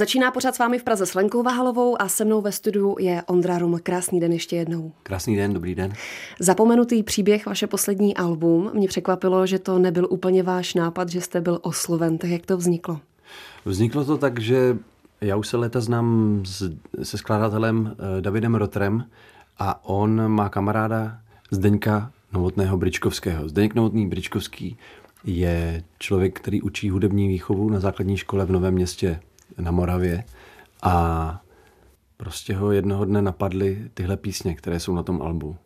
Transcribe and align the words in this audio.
Začíná 0.00 0.30
pořád 0.30 0.54
s 0.54 0.58
vámi 0.58 0.78
v 0.78 0.84
Praze 0.84 1.06
s 1.06 1.14
Lenkou 1.14 1.42
Vahalovou 1.42 2.02
a 2.02 2.08
se 2.08 2.24
mnou 2.24 2.40
ve 2.40 2.52
studiu 2.52 2.96
je 2.98 3.22
Ondra 3.26 3.58
Rum. 3.58 3.78
Krásný 3.82 4.20
den 4.20 4.32
ještě 4.32 4.56
jednou. 4.56 4.92
Krásný 5.02 5.36
den, 5.36 5.52
dobrý 5.52 5.74
den. 5.74 5.92
Zapomenutý 6.38 7.02
příběh, 7.02 7.46
vaše 7.46 7.66
poslední 7.66 8.16
album. 8.16 8.70
Mě 8.74 8.88
překvapilo, 8.88 9.46
že 9.46 9.58
to 9.58 9.78
nebyl 9.78 10.06
úplně 10.10 10.42
váš 10.42 10.74
nápad, 10.74 11.08
že 11.08 11.20
jste 11.20 11.40
byl 11.40 11.58
osloven. 11.62 12.18
Tak 12.18 12.30
jak 12.30 12.46
to 12.46 12.56
vzniklo? 12.56 13.00
Vzniklo 13.64 14.04
to 14.04 14.18
tak, 14.18 14.40
že 14.40 14.78
já 15.20 15.36
už 15.36 15.48
se 15.48 15.56
leta 15.56 15.80
znám 15.80 16.40
s, 16.46 16.72
se 17.02 17.18
skladatelem 17.18 17.96
eh, 18.18 18.20
Davidem 18.20 18.54
Rotrem 18.54 19.04
a 19.58 19.84
on 19.84 20.28
má 20.28 20.48
kamaráda 20.48 21.18
Zdeňka 21.50 22.12
Novotného 22.32 22.76
Bričkovského. 22.76 23.48
Zdeněk 23.48 23.74
Novotný 23.74 24.08
Bričkovský 24.08 24.76
je 25.24 25.82
člověk, 25.98 26.40
který 26.40 26.62
učí 26.62 26.90
hudební 26.90 27.28
výchovu 27.28 27.70
na 27.70 27.80
základní 27.80 28.16
škole 28.16 28.44
v 28.44 28.52
Novém 28.52 28.74
městě 28.74 29.20
na 29.60 29.70
Moravě 29.70 30.24
a 30.82 31.42
prostě 32.16 32.56
ho 32.56 32.72
jednoho 32.72 33.04
dne 33.04 33.22
napadly 33.22 33.90
tyhle 33.94 34.16
písně, 34.16 34.54
které 34.54 34.80
jsou 34.80 34.94
na 34.94 35.02
tom 35.02 35.22
albu. 35.22 35.56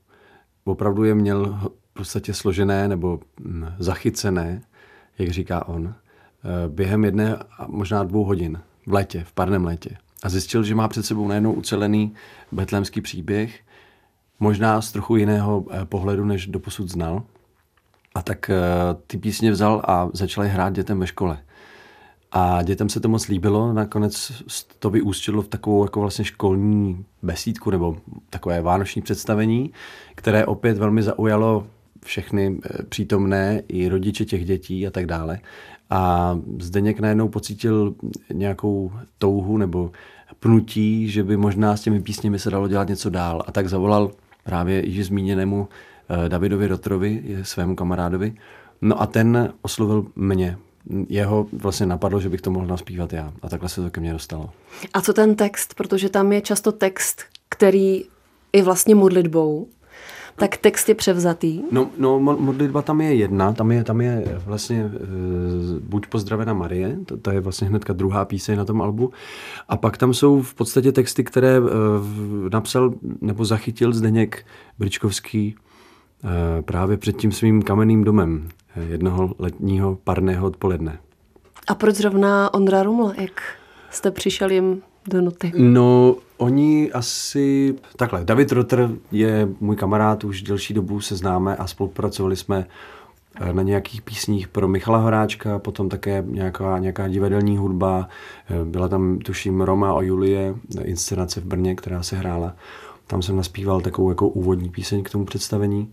Opravdu 0.65 1.05
je 1.05 1.15
měl 1.15 1.59
v 1.91 1.95
podstatě 1.95 2.35
složené 2.35 2.89
nebo 2.89 3.21
hm, 3.41 3.67
zachycené, 3.79 4.61
jak 5.19 5.31
říká 5.31 5.69
on, 5.69 5.95
eh, 5.95 6.69
během 6.69 7.05
jedné 7.05 7.37
a 7.37 7.67
možná 7.69 8.05
dvou 8.05 8.25
hodin 8.25 8.61
v 8.87 8.93
létě, 8.93 9.25
v 9.25 9.33
parném 9.33 9.65
létě. 9.65 9.97
A 10.23 10.29
zjistil, 10.29 10.63
že 10.63 10.75
má 10.75 10.89
před 10.89 11.07
sebou 11.07 11.29
najednou 11.29 11.53
ucelený 11.53 12.15
betlémský 12.53 13.01
příběh, 13.01 13.61
možná 14.41 14.81
z 14.81 14.93
trochu 14.93 15.17
jiného 15.17 15.65
eh, 15.71 15.85
pohledu, 15.85 16.25
než 16.25 16.47
doposud 16.47 16.89
znal. 16.89 17.23
A 18.15 18.23
tak 18.23 18.51
eh, 18.51 18.63
ty 19.07 19.19
písně 19.19 19.51
vzal 19.51 19.83
a 19.89 20.09
začal 20.13 20.45
je 20.45 20.51
hrát 20.51 20.73
dětem 20.73 21.01
ve 21.01 21.07
škole. 21.07 21.39
A 22.37 22.63
dětem 22.63 22.89
se 22.89 23.01
to 23.01 23.09
moc 23.09 23.29
líbilo, 23.29 23.73
nakonec 23.73 24.43
to 24.79 24.91
vyústilo 24.91 25.43
v 25.43 25.49
takovou 25.49 25.85
jako 25.85 26.01
vlastně 26.01 26.25
školní 26.25 27.05
besídku 27.23 27.71
nebo 27.71 27.97
takové 28.31 28.61
vánoční 28.61 29.03
představení, 29.03 29.73
které 30.15 30.47
opět 30.47 30.79
velmi 30.79 31.03
zaujalo 31.03 31.67
všechny 32.05 32.59
eh, 32.65 32.83
přítomné 32.83 33.63
i 33.69 33.89
rodiče 33.89 34.25
těch 34.25 34.45
dětí 34.45 34.87
a 34.87 34.91
tak 34.91 35.07
dále. 35.07 35.39
A 35.91 36.35
Zdeněk 36.59 37.01
najednou 37.01 37.29
pocítil 37.29 37.95
nějakou 38.33 38.93
touhu 39.19 39.57
nebo 39.57 39.93
pnutí, 40.41 41.09
že 41.09 41.23
by 41.23 41.37
možná 41.37 41.77
s 41.77 41.81
těmi 41.81 42.01
písněmi 42.01 42.39
se 42.39 42.51
dalo 42.51 42.69
dělat 42.69 42.89
něco 42.89 43.11
dál. 43.11 43.43
A 43.47 43.53
tak 43.53 43.69
zavolal 43.69 44.11
právě 44.45 44.87
již 44.87 45.07
zmíněnému 45.07 45.69
eh, 46.09 46.29
Davidovi 46.29 46.67
Rotrovi, 46.67 47.39
svému 47.43 47.77
kamarádovi. 47.77 48.35
No 48.83 49.03
a 49.03 49.07
ten 49.07 49.53
oslovil 49.63 50.07
mě, 50.17 50.59
jeho 51.09 51.47
vlastně 51.53 51.87
napadlo, 51.87 52.21
že 52.21 52.29
bych 52.29 52.41
to 52.41 52.51
mohl 52.51 52.67
naspívat 52.67 53.13
já. 53.13 53.33
A 53.43 53.49
takhle 53.49 53.69
se 53.69 53.83
to 53.83 53.91
ke 53.91 54.01
mně 54.01 54.13
dostalo. 54.13 54.51
A 54.95 55.01
co 55.01 55.13
ten 55.13 55.35
text? 55.35 55.75
Protože 55.75 56.09
tam 56.09 56.33
je 56.33 56.41
často 56.41 56.73
text, 56.73 57.23
který 57.49 58.05
je 58.53 58.63
vlastně 58.63 58.95
modlitbou. 58.95 59.69
Tak 60.37 60.57
text 60.57 60.89
je 60.89 60.95
převzatý. 60.95 61.63
No, 61.71 61.91
no 61.99 62.21
modlitba 62.21 62.83
tam 62.83 63.01
je 63.01 63.15
jedna, 63.15 63.53
tam 63.53 63.73
je, 63.73 63.85
tam 63.85 64.01
je 64.01 64.41
vlastně 64.47 64.85
uh, 64.85 64.91
Buď 65.81 66.07
pozdravena 66.07 66.55
Marie, 66.55 66.97
to, 67.07 67.17
to 67.17 67.31
je 67.31 67.41
vlastně 67.41 67.69
hnedka 67.69 67.93
druhá 67.93 68.25
píseň 68.25 68.59
na 68.59 68.65
tom 68.65 68.83
albu. 68.83 69.13
A 69.69 69.77
pak 69.77 69.97
tam 69.97 70.15
jsou 70.15 70.43
v 70.43 70.55
podstatě 70.55 70.93
texty, 70.93 71.25
které 71.25 71.61
uh, 71.61 71.69
napsal 72.53 72.95
nebo 73.21 73.45
zachytil 73.45 73.93
Zdeněk 73.93 74.47
Bričkovský 74.79 75.55
uh, 76.25 76.31
právě 76.63 76.97
před 76.97 77.17
tím 77.17 77.33
svým 77.33 77.63
kamenným 77.63 78.05
domem 78.05 78.49
jednoho 78.81 79.35
letního 79.39 79.99
parného 80.05 80.47
odpoledne. 80.47 80.99
A 81.67 81.75
proč 81.75 81.95
zrovna 81.95 82.55
Ondra 82.55 82.83
Ruml, 82.83 83.13
jak 83.17 83.43
jste 83.91 84.11
přišel 84.11 84.51
jim 84.51 84.83
do 85.11 85.21
noty? 85.21 85.53
No, 85.57 86.17
oni 86.37 86.93
asi... 86.93 87.75
Takhle, 87.97 88.25
David 88.25 88.53
Rotter 88.53 88.91
je 89.13 89.49
můj 89.61 89.77
kamarád, 89.77 90.25
už 90.25 90.43
delší 90.43 90.75
dobu 90.75 91.01
se 91.01 91.17
známe 91.17 91.57
a 91.57 91.67
spolupracovali 91.67 92.37
jsme 92.37 92.67
eh, 93.41 93.53
na 93.53 93.63
nějakých 93.63 94.03
písních 94.03 94.49
pro 94.49 94.69
Michala 94.69 94.99
Horáčka, 94.99 95.59
potom 95.59 95.89
také 95.89 96.25
nějaká, 96.27 96.79
nějaká 96.79 97.09
divadelní 97.09 97.57
hudba. 97.57 98.09
Eh, 98.51 98.65
byla 98.65 98.89
tam, 98.89 99.19
tuším, 99.19 99.61
Roma 99.61 99.93
a 99.93 100.03
Julie, 100.03 100.55
inscenace 100.83 101.41
v 101.41 101.45
Brně, 101.45 101.75
která 101.75 102.03
se 102.03 102.17
hrála. 102.17 102.55
Tam 103.07 103.23
jsem 103.23 103.37
naspíval 103.37 103.81
takovou 103.81 104.09
jako 104.09 104.29
úvodní 104.29 104.69
píseň 104.69 105.03
k 105.03 105.11
tomu 105.11 105.25
představení. 105.25 105.93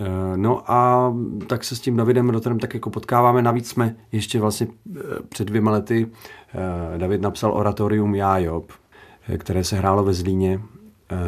Eh, 0.00 0.36
no 0.36 0.70
a 0.72 1.12
tak 1.46 1.64
se 1.64 1.76
s 1.76 1.80
tím 1.80 1.96
Davidem 1.96 2.30
Roterem 2.30 2.58
tak 2.58 2.74
jako 2.74 2.90
potkáváme. 2.90 3.42
Navíc 3.42 3.68
jsme 3.68 3.96
ještě 4.12 4.40
vlastně 4.40 4.66
eh, 4.96 5.00
před 5.28 5.44
dvěma 5.44 5.70
lety 5.70 6.06
eh, 6.94 6.98
David 6.98 7.20
napsal 7.20 7.52
oratorium 7.52 8.14
Já 8.14 8.38
Job, 8.38 8.72
které 9.38 9.64
se 9.64 9.76
hrálo 9.76 10.04
ve 10.04 10.14
Zlíně, 10.14 10.60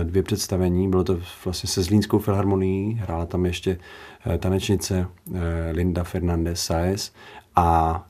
dvě 0.03 0.23
představení. 0.23 0.91
Bylo 0.91 1.05
to 1.05 1.19
vlastně 1.45 1.69
se 1.69 1.83
Zlínskou 1.83 2.19
filharmonií, 2.19 2.95
hrála 2.95 3.27
tam 3.27 3.47
ještě 3.47 3.79
tanečnice 4.39 5.07
Linda 5.73 6.05
Fernandez 6.05 6.61
Saez 6.61 7.13
a 7.57 8.07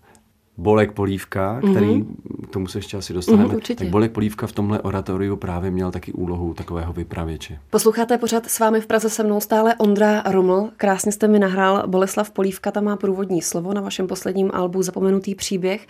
Bolek 0.58 0.92
Polívka, 0.92 1.60
který, 1.70 1.86
mm-hmm. 1.86 2.46
k 2.46 2.52
tomu 2.52 2.66
se 2.66 2.78
ještě 2.78 2.96
asi 2.96 3.12
dostaneme, 3.12 3.54
mm, 3.54 3.60
tak 3.76 3.88
Bolek 3.88 4.12
Polívka 4.12 4.46
v 4.46 4.52
tomhle 4.52 4.80
oratoriu 4.80 5.36
právě 5.36 5.70
měl 5.70 5.90
taky 5.90 6.12
úlohu 6.12 6.54
takového 6.54 6.92
vypravěče. 6.92 7.58
Posloucháte 7.70 8.18
pořád 8.18 8.46
s 8.46 8.58
vámi 8.58 8.80
v 8.80 8.86
Praze 8.86 9.10
se 9.10 9.24
mnou 9.24 9.40
stále 9.40 9.74
Ondra 9.74 10.22
Ruml. 10.30 10.70
Krásně 10.76 11.12
jste 11.12 11.28
mi 11.28 11.38
nahrál 11.38 11.82
Boleslav 11.86 12.30
Polívka, 12.30 12.70
tam 12.70 12.84
má 12.84 12.96
průvodní 12.96 13.42
slovo 13.42 13.74
na 13.74 13.80
vašem 13.80 14.06
posledním 14.06 14.50
albu 14.54 14.82
Zapomenutý 14.82 15.34
příběh. 15.34 15.86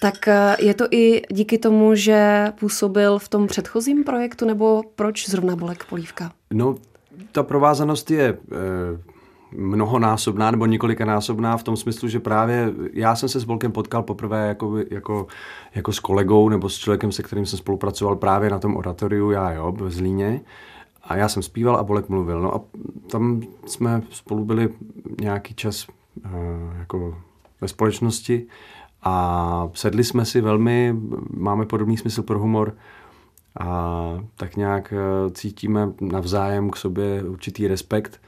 Tak 0.00 0.28
eh, 0.28 0.56
je 0.58 0.74
to 0.74 0.84
i 0.90 1.22
díky 1.30 1.58
tomu, 1.58 1.94
že 1.94 2.46
působil 2.60 3.18
v 3.18 3.28
tom 3.28 3.46
předchozím 3.46 4.04
projektu, 4.04 4.46
nebo 4.46 4.82
proč 4.96 5.28
zrovna 5.28 5.56
Bolek 5.56 5.84
Polívka? 5.84 6.32
No, 6.52 6.74
ta 7.32 7.42
provázanost 7.42 8.10
je... 8.10 8.38
Eh, 8.52 9.07
mnohonásobná 9.52 10.50
nebo 10.50 10.66
několikanásobná 10.66 11.56
v 11.56 11.62
tom 11.62 11.76
smyslu, 11.76 12.08
že 12.08 12.20
právě 12.20 12.72
já 12.92 13.16
jsem 13.16 13.28
se 13.28 13.40
s 13.40 13.44
Bolkem 13.44 13.72
potkal 13.72 14.02
poprvé 14.02 14.48
jako, 14.48 14.76
jako, 14.90 15.26
jako 15.74 15.92
s 15.92 16.00
kolegou 16.00 16.48
nebo 16.48 16.68
s 16.68 16.78
člověkem, 16.78 17.12
se 17.12 17.22
kterým 17.22 17.46
jsem 17.46 17.58
spolupracoval 17.58 18.16
právě 18.16 18.50
na 18.50 18.58
tom 18.58 18.76
oratoriu 18.76 19.30
Já 19.30 19.52
jo, 19.52 19.72
v 19.72 19.90
Zlíně. 19.90 20.40
A 21.02 21.16
já 21.16 21.28
jsem 21.28 21.42
zpíval 21.42 21.76
a 21.76 21.82
Bolek 21.82 22.08
mluvil. 22.08 22.40
No 22.40 22.54
a 22.54 22.60
tam 23.10 23.42
jsme 23.66 24.02
spolu 24.10 24.44
byli 24.44 24.68
nějaký 25.20 25.54
čas 25.54 25.86
uh, 25.88 26.32
jako 26.78 27.18
ve 27.60 27.68
společnosti 27.68 28.46
a 29.02 29.68
sedli 29.74 30.04
jsme 30.04 30.24
si 30.24 30.40
velmi, 30.40 30.96
máme 31.30 31.66
podobný 31.66 31.96
smysl 31.96 32.22
pro 32.22 32.38
humor 32.38 32.74
a 33.60 34.24
tak 34.36 34.56
nějak 34.56 34.92
eh, 34.92 35.30
cítíme 35.30 35.88
navzájem 36.00 36.70
k 36.70 36.76
sobě 36.76 37.22
určitý 37.22 37.68
respekt 37.68 38.20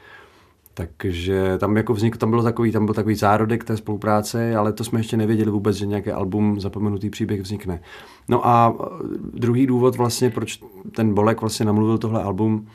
takže 0.73 1.57
tam 1.57 1.77
jako 1.77 1.93
vznik, 1.93 2.17
tam 2.17 2.29
bylo 2.29 2.43
takový, 2.43 2.71
tam 2.71 2.85
byl 2.85 2.93
takový 2.95 3.15
zárodek 3.15 3.63
té 3.63 3.77
spolupráce, 3.77 4.55
ale 4.55 4.73
to 4.73 4.83
jsme 4.83 4.99
ještě 4.99 5.17
nevěděli 5.17 5.51
vůbec, 5.51 5.75
že 5.75 5.85
nějaký 5.85 6.11
album 6.11 6.59
Zapomenutý 6.59 7.09
příběh 7.09 7.41
vznikne. 7.41 7.81
No 8.29 8.47
a 8.47 8.75
e, 8.79 8.85
druhý 9.33 9.67
důvod 9.67 9.95
vlastně, 9.95 10.29
proč 10.29 10.59
ten 10.95 11.13
Bolek 11.13 11.41
vlastně 11.41 11.65
namluvil 11.65 11.97
tohle 11.97 12.23
album, 12.23 12.67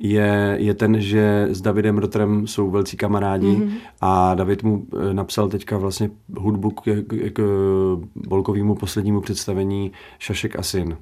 je, 0.00 0.56
je 0.60 0.74
ten, 0.74 1.00
že 1.00 1.48
s 1.50 1.60
Davidem 1.60 1.98
Rotrem 1.98 2.46
jsou 2.46 2.70
velcí 2.70 2.96
kamarádi 2.96 3.46
mm-hmm. 3.46 3.70
a 4.00 4.34
David 4.34 4.62
mu 4.62 4.86
e, 5.10 5.14
napsal 5.14 5.48
teďka 5.48 5.78
vlastně 5.78 6.10
hudbu 6.36 6.70
k, 6.70 6.82
k, 6.82 7.32
k 7.32 7.42
Bolkovému 8.28 8.74
poslednímu 8.74 9.20
představení 9.20 9.92
Šašek 10.18 10.58
a 10.58 10.62
syn, 10.62 10.96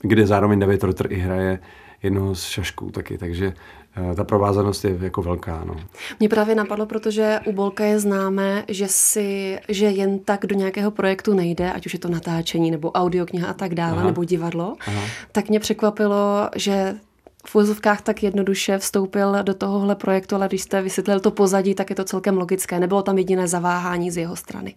kde 0.00 0.26
zároveň 0.26 0.58
David 0.58 0.84
Rotr 0.84 1.12
i 1.12 1.16
hraje 1.16 1.58
jednoho 2.06 2.34
z 2.34 2.44
šašků 2.44 2.90
taky, 2.90 3.18
takže 3.18 3.52
Eh, 3.96 4.14
ta 4.14 4.24
provázanost 4.24 4.84
je 4.84 4.98
jako 5.00 5.22
velká. 5.22 5.64
No. 5.66 5.76
Mě 6.20 6.28
právě 6.28 6.54
napadlo, 6.54 6.86
protože 6.86 7.40
u 7.46 7.52
Bolka 7.52 7.84
je 7.84 7.98
známé, 7.98 8.64
že, 8.68 8.88
si, 8.88 9.58
že 9.68 9.86
jen 9.86 10.18
tak 10.18 10.46
do 10.46 10.56
nějakého 10.56 10.90
projektu 10.90 11.34
nejde, 11.34 11.72
ať 11.72 11.86
už 11.86 11.92
je 11.92 11.98
to 11.98 12.08
natáčení, 12.08 12.70
nebo 12.70 12.90
audiokniha 12.90 13.48
a 13.48 13.52
tak 13.52 13.74
dále, 13.74 13.96
Aha. 13.96 14.06
nebo 14.06 14.24
divadlo, 14.24 14.76
Aha. 14.86 15.02
tak 15.32 15.48
mě 15.48 15.60
překvapilo, 15.60 16.48
že 16.56 16.94
v 17.46 17.56
úzovkách 17.56 18.02
tak 18.02 18.22
jednoduše 18.22 18.78
vstoupil 18.78 19.42
do 19.42 19.54
tohohle 19.54 19.94
projektu, 19.94 20.34
ale 20.34 20.48
když 20.48 20.62
jste 20.62 20.82
vysvětlil 20.82 21.20
to 21.20 21.30
pozadí, 21.30 21.74
tak 21.74 21.90
je 21.90 21.96
to 21.96 22.04
celkem 22.04 22.38
logické. 22.38 22.80
Nebylo 22.80 23.02
tam 23.02 23.18
jediné 23.18 23.48
zaváhání 23.48 24.10
z 24.10 24.16
jeho 24.16 24.36
strany. 24.36 24.74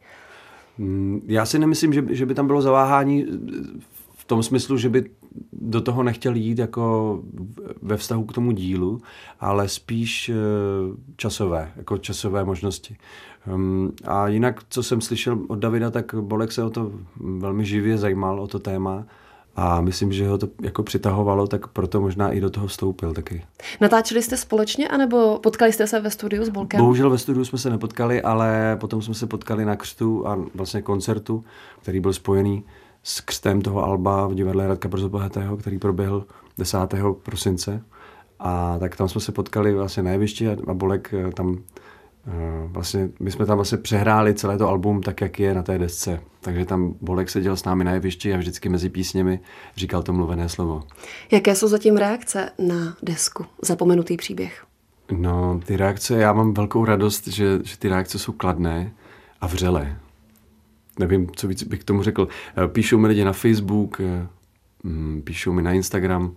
Mm, 0.78 1.22
já 1.28 1.46
si 1.46 1.60
nemyslím, 1.60 1.94
že, 1.94 2.04
že 2.10 2.26
by 2.26 2.34
tam 2.36 2.48
bylo 2.48 2.62
zaváhání 2.62 3.26
v 4.18 4.26
tom 4.26 4.44
smyslu, 4.44 4.78
že 4.78 4.90
by 4.90 5.10
do 5.52 5.82
toho 5.82 6.04
nechtěl 6.04 6.36
jít 6.36 6.60
jako 6.60 7.20
ve 7.82 7.98
vztahu 7.98 8.24
k 8.24 8.34
tomu 8.34 8.52
dílu, 8.52 9.02
ale 9.40 9.68
spíš 9.68 10.30
eh, 10.30 10.34
časové, 11.16 11.72
jako 11.76 11.98
časové 11.98 12.46
možnosti. 12.46 12.98
Ehm, 13.48 13.92
a 14.06 14.28
jinak, 14.28 14.64
co 14.70 14.84
jsem 14.84 15.02
slyšel 15.02 15.40
od 15.48 15.60
Davida, 15.60 15.92
tak 15.92 16.16
Bolek 16.16 16.52
se 16.52 16.64
o 16.64 16.70
to 16.70 16.92
velmi 17.16 17.66
živě 17.66 17.98
zajímal, 17.98 18.40
o 18.40 18.48
to 18.48 18.60
téma. 18.60 19.06
A 19.56 19.82
myslím, 19.82 20.12
že 20.12 20.28
ho 20.28 20.38
to 20.38 20.48
jako 20.62 20.84
přitahovalo, 20.84 21.48
tak 21.48 21.68
proto 21.68 22.02
možná 22.02 22.32
i 22.32 22.42
do 22.42 22.50
toho 22.50 22.68
vstoupil 22.68 23.14
taky. 23.14 23.44
Natáčeli 23.82 24.22
jste 24.22 24.38
společně, 24.38 24.88
anebo 24.88 25.40
potkali 25.44 25.74
jste 25.74 25.88
se 25.88 26.00
ve 26.00 26.12
studiu 26.12 26.46
s 26.46 26.50
Bolkem? 26.50 26.80
Bohužel 26.80 27.10
ve 27.10 27.18
studiu 27.18 27.46
jsme 27.46 27.58
se 27.58 27.70
nepotkali, 27.70 28.22
ale 28.22 28.78
potom 28.80 29.02
jsme 29.02 29.14
se 29.14 29.28
potkali 29.28 29.66
na 29.66 29.76
křtu 29.76 30.28
a 30.28 30.40
vlastně 30.56 30.82
koncertu, 30.82 31.44
který 31.82 32.00
byl 32.00 32.14
spojený 32.14 32.64
s 33.04 33.22
křtem 33.22 33.62
toho 33.62 33.84
Alba 33.84 34.28
v 34.28 34.34
divadle 34.34 34.68
Radka 34.68 34.90
Brzobohatého, 34.90 35.58
který 35.58 35.80
proběhl 35.80 36.26
10. 36.58 36.78
prosince. 37.24 37.84
A 38.40 38.80
tak 38.80 38.96
tam 38.96 39.10
jsme 39.10 39.22
se 39.22 39.32
potkali 39.32 39.74
vlastně 39.74 40.04
na 40.04 40.12
jevišti 40.12 40.50
a 40.50 40.74
Bolek 40.74 41.14
eh, 41.14 41.32
tam 41.32 41.58
eh, 42.28 42.32
vlastně, 42.68 43.10
my 43.20 43.32
jsme 43.32 43.46
tam 43.46 43.58
vlastně 43.58 43.78
přehráli 43.78 44.34
celé 44.34 44.58
to 44.58 44.70
album 44.70 45.02
tak, 45.02 45.22
jak 45.22 45.40
je 45.40 45.54
na 45.54 45.64
té 45.64 45.78
desce. 45.78 46.20
Takže 46.42 46.66
tam 46.66 46.96
Bolek 47.02 47.30
seděl 47.30 47.56
s 47.56 47.64
námi 47.64 47.84
na 47.84 47.92
jevišti 47.92 48.34
a 48.34 48.38
vždycky 48.38 48.70
mezi 48.70 48.90
písněmi 48.90 49.40
říkal 49.76 50.04
to 50.04 50.14
mluvené 50.14 50.50
slovo. 50.50 50.84
Jaké 51.32 51.56
jsou 51.56 51.68
zatím 51.68 51.98
reakce 51.98 52.52
na 52.60 52.98
desku 53.04 53.46
Zapomenutý 53.62 54.18
příběh? 54.18 54.66
No, 55.12 55.60
ty 55.66 55.78
reakce, 55.78 56.18
já 56.18 56.34
mám 56.34 56.54
velkou 56.54 56.86
radost, 56.86 57.28
že, 57.28 57.60
že 57.64 57.78
ty 57.78 57.90
reakce 57.90 58.20
jsou 58.20 58.32
kladné 58.32 58.94
a 59.42 59.48
vřelé. 59.48 59.98
Nevím, 61.00 61.28
co 61.36 61.48
víc 61.48 61.64
bych 61.64 61.80
k 61.80 61.84
tomu 61.84 62.04
řekl. 62.04 62.28
Eh, 62.58 62.68
píšou 62.68 62.98
mi 62.98 63.08
lidi 63.08 63.24
na 63.24 63.34
Facebook, 63.34 64.02
mm, 64.84 65.22
píšou 65.22 65.54
mi 65.54 65.62
na 65.62 65.72
Instagram, 65.72 66.36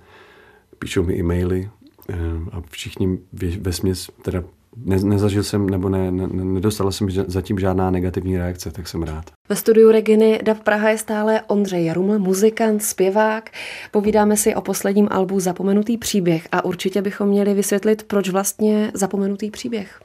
píšou 0.78 1.02
mi 1.02 1.18
e-maily, 1.18 1.70
Eh, 2.08 2.14
a 2.52 2.62
všichni 2.70 3.18
ve 3.60 3.72
směs, 3.72 4.10
teda 4.22 4.44
ne, 4.76 4.98
nezažil 4.98 5.42
jsem 5.42 5.70
nebo 5.70 5.88
ne, 5.88 6.10
ne, 6.10 6.26
nedostal 6.32 6.92
jsem 6.92 7.10
zatím 7.10 7.58
žádná 7.58 7.90
negativní 7.90 8.38
reakce, 8.38 8.70
tak 8.70 8.88
jsem 8.88 9.02
rád. 9.02 9.24
Ve 9.48 9.56
studiu 9.56 9.90
Reginy 9.90 10.40
DAV 10.42 10.60
Praha 10.60 10.90
je 10.90 10.98
stále 10.98 11.42
Ondřej 11.46 11.84
Jaruml, 11.84 12.18
muzikant, 12.18 12.82
zpěvák. 12.82 13.50
Povídáme 13.90 14.36
si 14.36 14.54
o 14.54 14.60
posledním 14.60 15.08
albu 15.10 15.40
Zapomenutý 15.40 15.98
příběh 15.98 16.48
a 16.52 16.64
určitě 16.64 17.02
bychom 17.02 17.28
měli 17.28 17.54
vysvětlit, 17.54 18.02
proč 18.02 18.28
vlastně 18.28 18.90
Zapomenutý 18.94 19.50
příběh. 19.50 20.00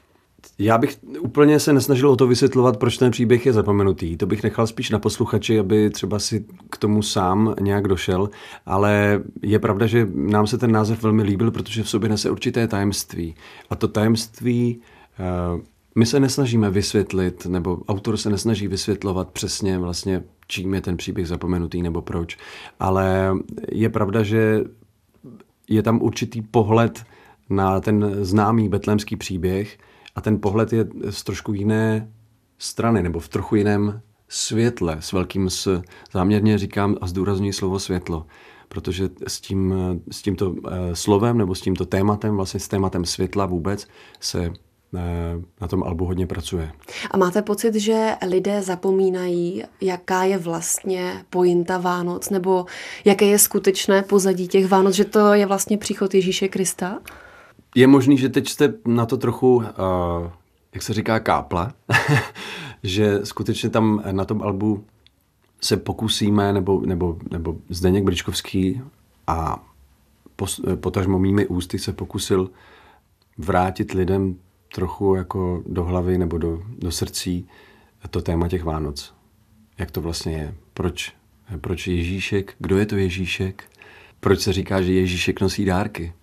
Já 0.59 0.77
bych 0.77 0.97
úplně 1.19 1.59
se 1.59 1.73
nesnažil 1.73 2.09
o 2.09 2.15
to 2.15 2.27
vysvětlovat, 2.27 2.77
proč 2.77 2.97
ten 2.97 3.11
příběh 3.11 3.45
je 3.45 3.53
zapomenutý. 3.53 4.17
To 4.17 4.25
bych 4.25 4.43
nechal 4.43 4.67
spíš 4.67 4.89
na 4.89 4.99
posluchači, 4.99 5.59
aby 5.59 5.89
třeba 5.89 6.19
si 6.19 6.45
k 6.69 6.77
tomu 6.77 7.01
sám 7.01 7.55
nějak 7.59 7.87
došel. 7.87 8.29
Ale 8.65 9.21
je 9.41 9.59
pravda, 9.59 9.85
že 9.85 10.07
nám 10.13 10.47
se 10.47 10.57
ten 10.57 10.71
název 10.71 11.03
velmi 11.03 11.23
líbil, 11.23 11.51
protože 11.51 11.83
v 11.83 11.89
sobě 11.89 12.09
nese 12.09 12.31
určité 12.31 12.67
tajemství. 12.67 13.35
A 13.69 13.75
to 13.75 13.87
tajemství 13.87 14.81
eh, 15.19 15.61
my 15.97 16.05
se 16.05 16.19
nesnažíme 16.19 16.69
vysvětlit, 16.69 17.45
nebo 17.45 17.77
autor 17.87 18.17
se 18.17 18.29
nesnaží 18.29 18.67
vysvětlovat 18.67 19.29
přesně 19.29 19.77
vlastně, 19.77 20.23
čím 20.47 20.73
je 20.73 20.81
ten 20.81 20.97
příběh 20.97 21.27
zapomenutý 21.27 21.81
nebo 21.81 22.01
proč. 22.01 22.37
Ale 22.79 23.35
je 23.71 23.89
pravda, 23.89 24.23
že 24.23 24.63
je 25.69 25.83
tam 25.83 26.01
určitý 26.01 26.41
pohled 26.41 27.03
na 27.49 27.79
ten 27.79 28.15
známý 28.21 28.69
betlémský 28.69 29.15
příběh, 29.15 29.77
a 30.17 30.21
ten 30.21 30.41
pohled 30.41 30.73
je 30.73 30.87
z 31.09 31.23
trošku 31.23 31.53
jiné 31.53 32.11
strany 32.57 33.03
nebo 33.03 33.19
v 33.19 33.27
trochu 33.27 33.55
jiném 33.55 34.01
světle, 34.29 34.97
s 34.99 35.11
velkým 35.11 35.49
s, 35.49 35.81
záměrně 36.11 36.57
říkám 36.57 36.95
a 37.01 37.07
zdůrazňuji 37.07 37.53
slovo 37.53 37.79
světlo, 37.79 38.25
protože 38.67 39.09
s, 39.27 39.41
tím, 39.41 39.73
s 40.11 40.21
tímto 40.21 40.55
eh, 40.67 40.95
slovem 40.95 41.37
nebo 41.37 41.55
s 41.55 41.61
tímto 41.61 41.85
tématem, 41.85 42.35
vlastně 42.35 42.59
s 42.59 42.67
tématem 42.67 43.05
světla 43.05 43.45
vůbec 43.45 43.87
se 44.19 44.45
eh, 44.45 45.01
na 45.61 45.67
tom 45.67 45.83
albu 45.83 46.05
hodně 46.05 46.27
pracuje. 46.27 46.71
A 47.11 47.17
máte 47.17 47.41
pocit, 47.41 47.75
že 47.75 48.15
lidé 48.27 48.61
zapomínají, 48.61 49.63
jaká 49.81 50.23
je 50.23 50.37
vlastně 50.37 51.25
pointa 51.29 51.77
Vánoc, 51.77 52.29
nebo 52.29 52.65
jaké 53.05 53.25
je 53.25 53.39
skutečné 53.39 54.01
pozadí 54.01 54.47
těch 54.47 54.67
Vánoc, 54.67 54.95
že 54.95 55.05
to 55.05 55.33
je 55.33 55.45
vlastně 55.45 55.77
příchod 55.77 56.13
Ježíše 56.13 56.47
Krista? 56.47 56.99
Je 57.77 57.87
možný, 57.87 58.17
že 58.17 58.29
teď 58.29 58.49
jste 58.49 58.73
na 58.85 59.05
to 59.05 59.17
trochu, 59.17 59.55
uh, 59.55 59.63
jak 60.73 60.83
se 60.83 60.93
říká, 60.93 61.19
kápla, 61.19 61.73
že 62.83 63.19
skutečně 63.23 63.69
tam 63.69 64.03
na 64.11 64.25
tom 64.25 64.41
albu 64.41 64.85
se 65.61 65.77
pokusíme, 65.77 66.53
nebo, 66.53 66.81
nebo, 66.85 67.17
nebo 67.31 67.57
Zdeněk 67.69 68.03
Bričkovský 68.03 68.81
a 69.27 69.65
potažmo 70.75 71.19
mými 71.19 71.47
ústy 71.47 71.79
se 71.79 71.93
pokusil 71.93 72.49
vrátit 73.37 73.91
lidem 73.91 74.35
trochu 74.75 75.15
jako 75.15 75.63
do 75.65 75.83
hlavy 75.83 76.17
nebo 76.17 76.37
do, 76.37 76.61
do 76.77 76.91
srdcí 76.91 77.47
to 78.09 78.21
téma 78.21 78.47
těch 78.47 78.63
Vánoc. 78.63 79.13
Jak 79.77 79.91
to 79.91 80.01
vlastně 80.01 80.33
je? 80.33 80.55
Proč, 80.73 81.13
proč 81.61 81.87
Ježíšek? 81.87 82.55
Kdo 82.59 82.77
je 82.77 82.85
to 82.85 82.95
Ježíšek? 82.95 83.63
Proč 84.19 84.39
se 84.39 84.53
říká, 84.53 84.81
že 84.81 84.93
Ježíšek 84.93 85.41
nosí 85.41 85.65
dárky? 85.65 86.13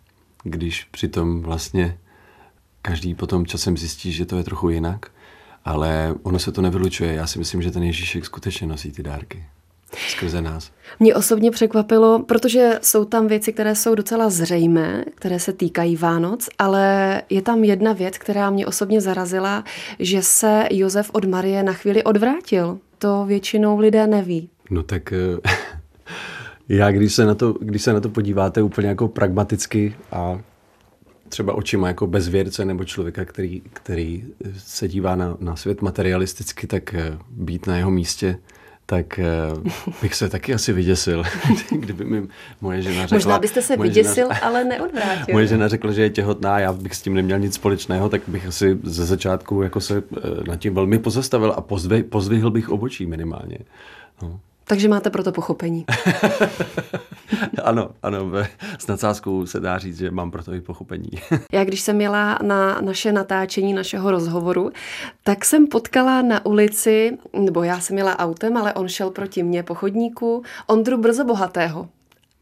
Když 0.44 0.85
přitom 0.85 1.43
vlastně 1.43 1.99
každý 2.82 3.14
potom 3.14 3.46
časem 3.46 3.76
zjistí, 3.76 4.12
že 4.12 4.26
to 4.26 4.37
je 4.37 4.44
trochu 4.44 4.70
jinak, 4.70 5.06
ale 5.64 6.14
ono 6.23 6.38
se 6.38 6.52
to 6.52 6.62
nevylučuje. 6.62 7.14
Já 7.14 7.26
si 7.26 7.38
myslím, 7.38 7.62
že 7.62 7.70
ten 7.70 7.82
Ježíšek 7.82 8.25
skutečně 8.25 8.67
nosí 8.67 8.93
ty 8.93 9.02
dárky 9.02 9.44
skrze 9.96 10.43
nás. 10.43 10.70
Mě 11.00 11.14
osobně 11.14 11.50
překvapilo, 11.50 12.23
protože 12.23 12.79
jsou 12.82 13.05
tam 13.05 13.26
věci, 13.26 13.52
které 13.52 13.75
jsou 13.75 13.94
docela 13.94 14.31
zřejmé, 14.31 15.05
které 15.14 15.41
se 15.41 15.52
týkají 15.52 15.96
Vánoc, 15.96 16.49
ale 16.58 17.23
je 17.31 17.43
tam 17.43 17.64
jedna 17.64 17.93
věc, 17.93 18.19
která 18.19 18.50
mě 18.50 18.67
osobně 18.67 19.00
zarazila, 19.00 19.64
že 19.99 20.23
se 20.23 20.69
Josef 20.70 21.11
od 21.12 21.25
Marie 21.25 21.62
na 21.62 21.73
chvíli 21.73 22.05
odvrátil. 22.05 22.79
To 22.99 23.25
většinou 23.26 23.79
lidé 23.79 24.06
neví. 24.06 24.49
No 24.70 24.82
tak 24.82 25.12
eh, 25.12 25.17
Já, 26.69 26.91
když 26.91 27.15
se, 27.15 27.27
na 27.27 27.35
to, 27.35 27.53
když 27.53 27.83
se 27.83 27.93
na 27.93 28.01
to 28.01 28.09
podíváte 28.09 28.63
úplně 28.63 28.89
jako 28.89 29.09
pragmaticky 29.09 29.95
a 30.13 30.41
třeba 31.29 31.55
očima 31.55 31.89
jako 31.89 32.07
bezvěrce 32.07 32.65
nebo 32.65 32.85
člověka, 32.85 33.25
který, 33.25 33.63
který 33.73 34.25
se 34.57 34.89
dívá 34.89 35.17
na, 35.17 35.37
na 35.41 35.57
svět 35.57 35.83
materialisticky, 35.83 36.67
tak 36.67 36.95
eh, 36.95 37.19
být 37.31 37.67
na 37.67 37.77
jeho 37.77 37.91
místě, 37.91 38.39
tak 38.87 39.19
eh, 39.19 39.25
bych 40.03 40.15
se 40.15 40.29
taky 40.29 40.55
asi 40.55 40.73
vyděsil, 40.73 41.23
kdyby 41.71 42.05
mi 42.05 42.23
moje 42.61 42.83
žena 42.83 43.03
řekla... 43.07 43.17
Možná 43.17 43.39
byste 43.39 43.63
se 43.63 43.77
vyděsil, 43.77 44.29
žena, 44.29 44.41
ale 44.41 44.65
neodvrátil. 44.65 45.33
Moje 45.33 45.47
žena 45.47 45.69
řekla, 45.69 45.93
že 45.93 46.03
je 46.03 46.11
těhotná, 46.11 46.59
já 46.59 46.73
bych 46.73 46.95
s 46.95 47.03
tím 47.03 47.15
neměl 47.15 47.39
nic 47.39 47.55
společného, 47.55 48.09
tak 48.09 48.23
bych 48.27 48.47
asi 48.47 48.79
ze 48.83 49.05
začátku 49.05 49.63
jako 49.63 49.81
se 49.81 50.03
eh, 50.17 50.21
nad 50.49 50.57
tím 50.57 50.75
velmi 50.75 50.99
pozastavil 50.99 51.55
a 51.57 51.61
pozvihl 52.09 52.51
bych 52.51 52.69
obočí 52.69 53.07
minimálně. 53.07 53.59
No. 54.23 54.41
Takže 54.65 54.89
máte 54.89 55.11
proto 55.11 55.33
pochopení. 55.33 55.85
ano, 57.63 57.91
ano, 58.03 58.31
s 58.79 58.87
nadsázkou 58.87 59.47
se 59.47 59.61
dá 59.61 59.79
říct, 59.79 59.99
že 59.99 60.11
mám 60.11 60.31
proto 60.31 60.55
i 60.55 60.61
pochopení. 60.61 61.11
Já 61.53 61.65
když 61.65 61.81
jsem 61.81 62.01
jela 62.01 62.39
na 62.43 62.81
naše 62.81 63.13
natáčení 63.13 63.75
našeho 63.75 64.11
rozhovoru, 64.11 64.71
tak 65.23 65.45
jsem 65.45 65.67
potkala 65.67 66.23
na 66.23 66.47
ulici, 66.47 67.19
nebo 67.39 67.63
já 67.63 67.81
jsem 67.81 67.99
jela 67.99 68.19
autem, 68.19 68.57
ale 68.57 68.75
on 68.75 68.89
šel 68.89 69.11
proti 69.11 69.43
mně 69.43 69.63
po 69.63 69.75
chodníku, 69.75 70.43
Ondru 70.67 70.99
Brzo 70.99 71.25
Bohatého. 71.25 71.89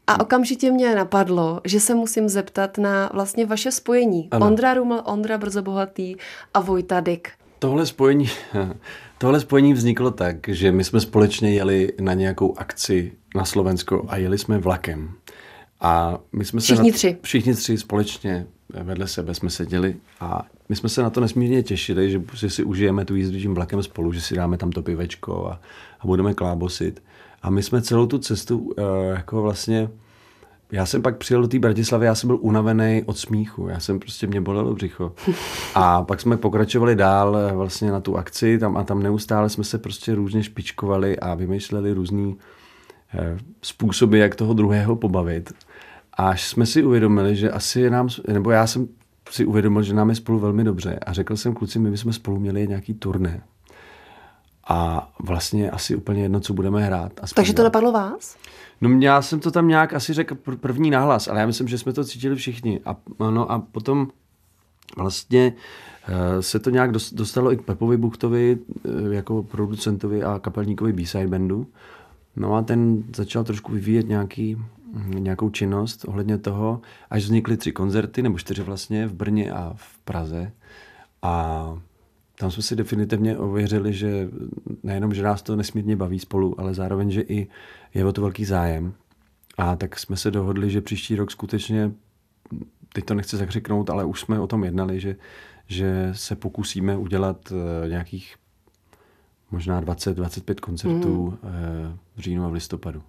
A 0.07 0.19
okamžitě 0.19 0.71
mě 0.71 0.95
napadlo, 0.95 1.61
že 1.65 1.79
se 1.79 1.95
musím 1.95 2.29
zeptat 2.29 2.77
na 2.77 3.09
vlastně 3.13 3.45
vaše 3.45 3.71
spojení. 3.71 4.27
Ano. 4.31 4.47
Ondra 4.47 4.73
Ruml, 4.73 5.01
Ondra 5.03 5.37
Brzo 5.37 5.61
Bohatý 5.61 6.15
a 6.53 6.59
Vojta 6.59 6.99
Dyk. 6.99 7.29
Tohle 7.63 7.85
spojení, 7.85 8.29
tohle 9.17 9.39
spojení 9.39 9.73
vzniklo 9.73 10.11
tak, 10.11 10.47
že 10.47 10.71
my 10.71 10.83
jsme 10.83 10.99
společně 10.99 11.53
jeli 11.53 11.93
na 12.01 12.13
nějakou 12.13 12.57
akci 12.57 13.11
na 13.35 13.45
Slovensko 13.45 14.05
a 14.07 14.17
jeli 14.17 14.37
jsme 14.37 14.57
vlakem. 14.57 15.11
A 15.81 16.19
my 16.31 16.45
jsme 16.45 16.59
všichni 16.59 16.91
se 16.91 16.97
tři. 16.97 17.17
Všichni 17.21 17.53
tři 17.53 17.77
společně 17.77 18.47
vedle 18.69 19.07
sebe 19.07 19.33
jsme 19.33 19.49
seděli 19.49 19.95
a 20.19 20.47
my 20.69 20.75
jsme 20.75 20.89
se 20.89 21.03
na 21.03 21.09
to 21.09 21.21
nesmírně 21.21 21.63
těšili, 21.63 22.11
že 22.11 22.21
si, 22.35 22.49
si 22.49 22.63
užijeme 22.63 23.05
tu 23.05 23.15
jízdu 23.15 23.39
tím 23.39 23.53
vlakem 23.53 23.83
spolu, 23.83 24.13
že 24.13 24.21
si 24.21 24.35
dáme 24.35 24.57
tam 24.57 24.71
to 24.71 24.81
pivečko 24.81 25.47
a, 25.47 25.61
a 25.99 26.07
budeme 26.07 26.33
klábosit. 26.33 27.03
A 27.41 27.49
my 27.49 27.63
jsme 27.63 27.81
celou 27.81 28.05
tu 28.05 28.17
cestu 28.17 28.59
uh, 28.59 28.73
jako 29.09 29.41
vlastně 29.41 29.89
já 30.71 30.85
jsem 30.85 31.01
pak 31.01 31.17
přijel 31.17 31.41
do 31.41 31.47
té 31.47 31.59
Bratislavy, 31.59 32.05
já 32.05 32.15
jsem 32.15 32.27
byl 32.27 32.37
unavený 32.41 33.03
od 33.05 33.17
smíchu, 33.17 33.67
já 33.67 33.79
jsem 33.79 33.99
prostě, 33.99 34.27
mě 34.27 34.41
bolelo 34.41 34.73
břicho. 34.73 35.15
A 35.75 36.03
pak 36.03 36.21
jsme 36.21 36.37
pokračovali 36.37 36.95
dál 36.95 37.37
eh, 37.37 37.53
vlastně 37.53 37.91
na 37.91 37.99
tu 37.99 38.17
akci 38.17 38.57
tam 38.59 38.77
a 38.77 38.83
tam 38.83 39.03
neustále 39.03 39.49
jsme 39.49 39.63
se 39.63 39.77
prostě 39.77 40.15
různě 40.15 40.43
špičkovali 40.43 41.19
a 41.19 41.35
vymýšleli 41.35 41.93
různý 41.93 42.37
eh, 43.13 43.37
způsoby, 43.61 44.19
jak 44.19 44.35
toho 44.35 44.53
druhého 44.53 44.95
pobavit. 44.95 45.53
Až 46.13 46.47
jsme 46.47 46.65
si 46.65 46.83
uvědomili, 46.83 47.35
že 47.35 47.51
asi 47.51 47.89
nám, 47.89 48.09
nebo 48.27 48.51
já 48.51 48.67
jsem 48.67 48.87
si 49.29 49.45
uvědomil, 49.45 49.83
že 49.83 49.93
nám 49.93 50.09
je 50.09 50.15
spolu 50.15 50.39
velmi 50.39 50.63
dobře 50.63 50.99
a 51.05 51.13
řekl 51.13 51.37
jsem 51.37 51.53
kluci, 51.53 51.79
my 51.79 51.91
bychom 51.91 52.13
spolu 52.13 52.39
měli 52.39 52.67
nějaký 52.67 52.93
turné. 52.93 53.41
A 54.67 55.11
vlastně 55.19 55.71
asi 55.71 55.95
úplně 55.95 56.21
jedno, 56.21 56.39
co 56.39 56.53
budeme 56.53 56.83
hrát. 56.83 57.11
Takže 57.35 57.53
to 57.53 57.63
napadlo 57.63 57.91
vás? 57.91 58.37
No 58.81 58.89
já 58.99 59.21
jsem 59.21 59.39
to 59.39 59.51
tam 59.51 59.67
nějak 59.67 59.93
asi 59.93 60.13
řekl 60.13 60.35
první 60.35 60.89
náhlas, 60.89 61.27
ale 61.27 61.39
já 61.39 61.45
myslím, 61.45 61.67
že 61.67 61.77
jsme 61.77 61.93
to 61.93 62.03
cítili 62.03 62.35
všichni. 62.35 62.79
A, 62.85 62.95
no, 63.19 63.51
a 63.51 63.59
potom 63.59 64.07
vlastně 64.97 65.53
uh, 66.09 66.39
se 66.39 66.59
to 66.59 66.69
nějak 66.69 66.91
dostalo 66.91 67.53
i 67.53 67.57
k 67.57 67.61
Pepovi 67.61 67.97
Buchtovi 67.97 68.57
uh, 68.57 69.13
jako 69.13 69.43
producentovi 69.43 70.23
a 70.23 70.39
kapelníkovi 70.39 70.93
B-side 70.93 71.27
bandu. 71.27 71.67
No 72.35 72.55
a 72.55 72.61
ten 72.61 73.03
začal 73.15 73.43
trošku 73.43 73.71
vyvíjet 73.71 74.07
nějaký, 74.07 74.57
nějakou 75.05 75.49
činnost 75.49 76.05
ohledně 76.07 76.37
toho, 76.37 76.81
až 77.09 77.23
vznikly 77.23 77.57
tři 77.57 77.71
koncerty, 77.71 78.21
nebo 78.21 78.39
čtyři 78.39 78.63
vlastně 78.63 79.07
v 79.07 79.13
Brně 79.13 79.51
a 79.51 79.73
v 79.75 79.99
Praze. 79.99 80.51
A 81.21 81.77
tam 82.43 82.51
jsme 82.51 82.63
si 82.63 82.75
definitivně 82.75 83.37
ověřili, 83.37 83.93
že 83.93 84.29
nejenom, 84.83 85.13
že 85.13 85.23
nás 85.23 85.41
to 85.41 85.55
nesmírně 85.55 85.95
baví 85.95 86.19
spolu, 86.19 86.59
ale 86.59 86.73
zároveň, 86.73 87.11
že 87.11 87.21
i 87.21 87.47
je 87.93 88.05
o 88.05 88.11
to 88.11 88.21
velký 88.21 88.45
zájem. 88.45 88.93
A 89.57 89.75
tak 89.75 89.99
jsme 89.99 90.17
se 90.17 90.31
dohodli, 90.31 90.69
že 90.69 90.81
příští 90.81 91.15
rok 91.15 91.31
skutečně, 91.31 91.91
teď 92.93 93.05
to 93.05 93.13
nechci 93.13 93.37
zakřiknout, 93.37 93.89
ale 93.89 94.05
už 94.05 94.19
jsme 94.19 94.39
o 94.39 94.47
tom 94.47 94.63
jednali, 94.63 94.99
že, 94.99 95.15
že 95.67 96.09
se 96.11 96.35
pokusíme 96.35 96.97
udělat 96.97 97.51
uh, 97.51 97.89
nějakých 97.89 98.35
možná 99.51 99.81
20-25 99.81 100.55
koncertů 100.55 101.37
mm. 101.43 101.97
v 102.15 102.19
říjnu 102.19 102.45
a 102.45 102.47
v 102.47 102.53
listopadu. 102.53 103.03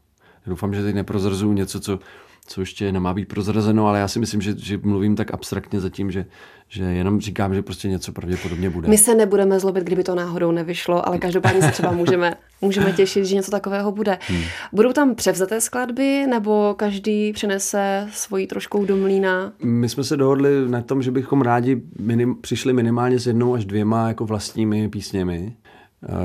Doufám, 0.47 0.75
že 0.75 0.83
teď 0.83 0.95
neprozrazuju 0.95 1.53
něco, 1.53 1.81
co 1.81 1.99
co 2.47 2.61
ještě 2.61 2.93
nemá 2.93 3.15
být 3.15 3.29
prozrazeno, 3.29 3.87
ale 3.87 3.99
já 3.99 4.09
si 4.09 4.19
myslím, 4.19 4.41
že, 4.41 4.55
že 4.59 4.79
mluvím 4.83 5.17
tak 5.17 5.35
abstraktně 5.35 5.81
zatím, 5.81 6.11
že, 6.11 6.27
že 6.69 6.85
jenom 6.85 7.21
říkám, 7.21 7.55
že 7.55 7.63
prostě 7.63 7.89
něco 7.89 8.13
pravděpodobně 8.13 8.71
bude. 8.71 8.89
My 8.89 8.99
se 8.99 9.15
nebudeme 9.15 9.61
zlobit, 9.61 9.85
kdyby 9.85 10.05
to 10.05 10.15
náhodou 10.15 10.51
nevyšlo, 10.53 11.09
ale 11.09 11.19
každopádně 11.19 11.63
se 11.63 11.71
třeba 11.71 11.93
můžeme, 11.93 12.35
můžeme 12.61 12.93
těšit, 12.93 13.25
že 13.25 13.35
něco 13.35 13.51
takového 13.51 13.93
bude. 13.93 14.19
Hmm. 14.29 14.43
Budou 14.73 14.93
tam 14.93 15.15
převzaté 15.15 15.61
skladby, 15.61 16.27
nebo 16.27 16.75
každý 16.79 17.33
přinese 17.33 18.09
svoji 18.13 18.47
trošku 18.47 18.85
do 18.85 18.97
mlína? 18.97 19.53
My 19.63 19.89
jsme 19.89 20.05
se 20.05 20.17
dohodli 20.17 20.69
na 20.69 20.83
tom, 20.83 21.03
že 21.03 21.11
bychom 21.11 21.43
rádi 21.43 21.83
minim, 21.99 22.37
přišli 22.41 22.73
minimálně 22.73 23.19
s 23.19 23.27
jednou 23.27 23.55
až 23.55 23.65
dvěma 23.65 24.09
jako 24.09 24.27
vlastními 24.27 24.89
písněmi, 24.89 25.57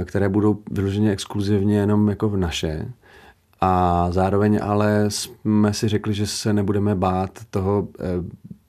eh, 0.02 0.06
které 0.06 0.30
budou 0.30 0.64
vyloženě 0.72 1.12
exkluzivně 1.12 1.78
jenom 1.78 2.10
jako 2.10 2.38
naše. 2.38 2.86
A 3.62 4.08
zároveň 4.12 4.60
ale 4.64 5.06
jsme 5.08 5.74
si 5.74 5.88
řekli, 5.88 6.14
že 6.14 6.28
se 6.28 6.54
nebudeme 6.54 6.96
bát 6.96 7.40
toho 7.50 7.88
eh, 8.00 8.04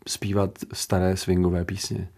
zpívat 0.08 0.50
staré 0.72 1.16
swingové 1.16 1.64
písně, 1.64 2.08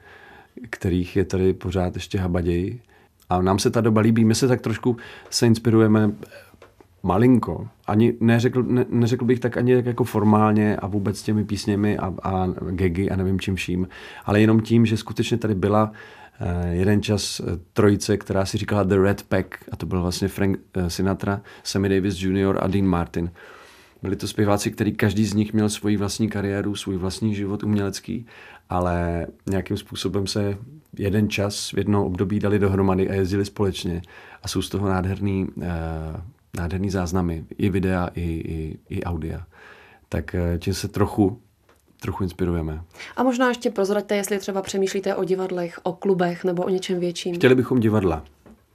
kterých 0.70 1.16
je 1.16 1.24
tady 1.24 1.52
pořád 1.54 1.94
ještě 1.94 2.18
habaději. 2.18 2.80
A 3.28 3.42
nám 3.42 3.58
se 3.58 3.70
ta 3.70 3.80
doba 3.80 4.00
líbí, 4.00 4.24
my 4.24 4.34
se 4.34 4.48
tak 4.48 4.60
trošku 4.60 4.96
se 5.30 5.46
inspirujeme 5.46 6.10
eh, 6.10 6.26
malinko. 7.02 7.68
Ani 7.86 8.14
neřekl, 8.20 8.62
ne, 8.62 8.86
neřekl 8.88 9.24
bych 9.24 9.40
tak 9.40 9.56
ani 9.56 9.82
jako 9.84 10.04
formálně 10.04 10.76
a 10.76 10.86
vůbec 10.86 11.22
těmi 11.22 11.44
písněmi 11.44 11.98
a, 11.98 12.14
a 12.22 12.46
gegy 12.70 13.10
a 13.10 13.16
nevím 13.16 13.40
čím 13.40 13.54
vším, 13.54 13.88
ale 14.24 14.40
jenom 14.40 14.60
tím, 14.60 14.86
že 14.86 14.96
skutečně 14.96 15.36
tady 15.36 15.54
byla 15.54 15.92
jeden 16.70 17.02
čas 17.02 17.40
eh, 17.40 17.58
trojice, 17.72 18.16
která 18.16 18.44
si 18.44 18.58
říkala 18.58 18.82
The 18.82 18.96
Red 18.96 19.22
Pack 19.22 19.46
a 19.72 19.76
to 19.76 19.86
byl 19.86 20.02
vlastně 20.02 20.28
Frank 20.28 20.58
eh, 20.74 20.90
Sinatra, 20.90 21.40
Sammy 21.62 21.88
Davis 21.88 22.22
Jr. 22.22 22.58
a 22.60 22.66
Dean 22.66 22.86
Martin. 22.86 23.30
Byli 24.02 24.16
to 24.16 24.28
zpěváci, 24.28 24.70
který 24.70 24.92
každý 24.92 25.24
z 25.24 25.34
nich 25.34 25.52
měl 25.52 25.68
svoji 25.68 25.96
vlastní 25.96 26.28
kariéru, 26.28 26.74
svůj 26.74 26.96
vlastní 26.96 27.34
život 27.34 27.62
umělecký, 27.62 28.26
ale 28.68 29.26
nějakým 29.46 29.76
způsobem 29.76 30.26
se 30.26 30.58
jeden 30.98 31.30
čas 31.30 31.72
v 31.72 31.78
jednom 31.78 32.06
období 32.06 32.40
dali 32.40 32.58
dohromady 32.58 33.10
a 33.10 33.14
jezdili 33.14 33.44
společně 33.44 34.02
a 34.42 34.48
jsou 34.48 34.62
z 34.62 34.68
toho 34.68 34.88
nádherný, 34.88 35.48
nádherný 36.56 36.90
záznamy, 36.90 37.44
i 37.58 37.70
videa, 37.70 38.10
i, 38.14 38.22
i, 38.22 38.78
i 38.88 39.04
audia. 39.04 39.46
Tak 40.08 40.36
tím 40.58 40.74
se 40.74 40.88
trochu 40.88 41.40
trochu 42.02 42.22
inspirujeme. 42.22 42.82
A 43.16 43.22
možná 43.22 43.48
ještě 43.48 43.70
prozraďte, 43.70 44.16
jestli 44.16 44.38
třeba 44.38 44.62
přemýšlíte 44.62 45.14
o 45.14 45.24
divadlech, 45.24 45.80
o 45.82 45.92
klubech 45.92 46.44
nebo 46.44 46.62
o 46.62 46.68
něčem 46.68 47.00
větším. 47.00 47.34
Chtěli 47.34 47.54
bychom 47.54 47.80
divadla. 47.80 48.24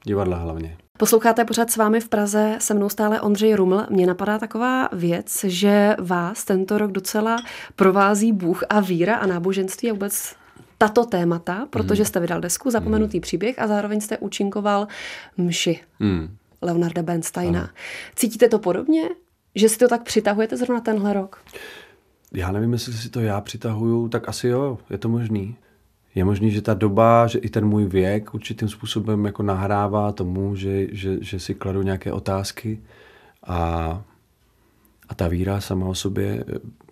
Divadla 0.04 0.38
hlavně. 0.38 0.78
Posloucháte 0.98 1.46
pořád 1.46 1.72
s 1.72 1.78
vámi 1.78 2.00
v 2.00 2.10
Praze, 2.10 2.56
se 2.60 2.74
mnou 2.74 2.90
stále 2.90 3.22
Ondřej 3.22 3.54
Ruml. 3.54 3.86
Mně 3.90 4.08
napadá 4.08 4.40
taková 4.40 4.90
věc, 4.94 5.44
že 5.44 5.96
vás 6.00 6.46
tento 6.46 6.78
rok 6.78 6.92
docela 6.92 7.38
provází 7.76 8.32
Bůh 8.32 8.64
a 8.70 8.80
víra 8.80 9.16
a 9.16 9.26
náboženství 9.26 9.90
a 9.90 9.94
vůbec 9.94 10.36
tato 10.78 11.06
témata, 11.06 11.68
protože 11.70 12.04
hmm. 12.04 12.08
jste 12.08 12.20
vydal 12.20 12.42
desku 12.42 12.70
Zapomenutý 12.70 13.18
hmm. 13.18 13.22
příběh 13.22 13.60
a 13.60 13.68
zároveň 13.68 14.02
jste 14.02 14.18
účinkoval 14.18 14.88
mši 15.38 15.80
hmm. 16.00 16.38
Leonarda 16.62 17.04
Bernsteina. 17.04 17.60
Ano. 17.60 17.70
Cítíte 18.16 18.50
to 18.50 18.60
podobně? 18.60 19.10
Že 19.56 19.70
si 19.70 19.78
to 19.78 19.88
tak 19.88 20.04
přitahujete 20.04 20.58
zrovna 20.58 20.82
tenhle 20.82 21.14
rok? 21.14 21.44
Já 22.34 22.52
nevím, 22.52 22.74
jestli 22.74 22.94
si 22.94 23.10
to 23.10 23.20
já 23.20 23.42
přitahuju, 23.42 24.10
tak 24.10 24.30
asi 24.30 24.48
jo, 24.48 24.78
je 24.90 24.98
to 24.98 25.10
možný. 25.10 25.56
Je 26.16 26.26
možný, 26.26 26.52
že 26.52 26.62
ta 26.62 26.74
doba, 26.74 27.28
že 27.28 27.40
i 27.40 27.50
ten 27.50 27.66
můj 27.66 27.86
věk 27.86 28.34
určitým 28.34 28.70
způsobem 28.70 29.26
jako 29.26 29.44
nahrává 29.44 30.12
tomu, 30.12 30.56
že, 30.56 30.96
že, 30.96 31.24
že 31.24 31.40
si 31.40 31.56
kladu 31.56 31.82
nějaké 31.82 32.12
otázky 32.12 32.82
a, 33.48 33.58
a 35.10 35.16
ta 35.16 35.28
víra 35.28 35.62
sama 35.62 35.86
o 35.86 35.96
sobě 35.96 36.46